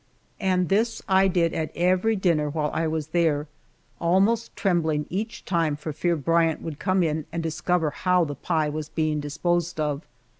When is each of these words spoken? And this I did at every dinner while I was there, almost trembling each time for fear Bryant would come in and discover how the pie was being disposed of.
And 0.39 0.69
this 0.69 1.03
I 1.07 1.27
did 1.27 1.53
at 1.53 1.69
every 1.75 2.15
dinner 2.15 2.49
while 2.49 2.71
I 2.73 2.87
was 2.87 3.09
there, 3.09 3.47
almost 3.99 4.55
trembling 4.55 5.05
each 5.11 5.45
time 5.45 5.75
for 5.75 5.93
fear 5.93 6.15
Bryant 6.15 6.59
would 6.63 6.79
come 6.79 7.03
in 7.03 7.27
and 7.31 7.43
discover 7.43 7.91
how 7.91 8.23
the 8.25 8.33
pie 8.33 8.69
was 8.69 8.89
being 8.89 9.19
disposed 9.19 9.79
of. 9.79 10.07